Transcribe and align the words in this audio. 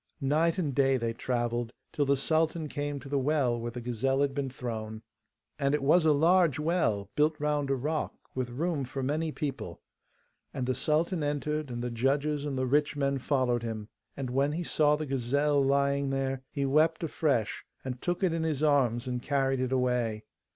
Night 0.23 0.57
and 0.57 0.73
day 0.73 0.97
they 0.97 1.13
travelled, 1.13 1.73
till 1.93 2.05
the 2.07 2.17
sultan 2.17 2.67
came 2.67 2.99
to 3.01 3.07
the 3.07 3.19
well 3.19 3.59
where 3.59 3.69
the 3.69 3.81
gazelle 3.81 4.21
had 4.21 4.33
been 4.33 4.49
thrown. 4.49 5.03
And 5.59 5.75
it 5.75 5.83
was 5.83 6.07
a 6.07 6.11
large 6.11 6.57
well, 6.57 7.11
built 7.15 7.39
round 7.39 7.69
a 7.69 7.75
rock, 7.75 8.15
with 8.33 8.49
room 8.49 8.83
for 8.83 9.03
many 9.03 9.31
people; 9.31 9.79
and 10.55 10.65
the 10.65 10.73
sultan 10.73 11.21
entered, 11.21 11.69
and 11.69 11.83
the 11.83 11.91
judges 11.91 12.45
and 12.45 12.57
the 12.57 12.65
rich 12.65 12.95
men 12.95 13.19
followed 13.19 13.61
him. 13.61 13.89
And 14.17 14.31
when 14.31 14.53
he 14.53 14.63
saw 14.63 14.95
the 14.95 15.05
gazelle 15.05 15.63
lying 15.63 16.09
there 16.09 16.41
he 16.49 16.65
wept 16.65 17.03
afresh, 17.03 17.63
and 17.85 18.01
took 18.01 18.23
it 18.23 18.33
in 18.33 18.41
his 18.41 18.63
arms 18.63 19.05
and 19.05 19.21
carried 19.21 19.59
it 19.59 19.71
away. 19.71 20.23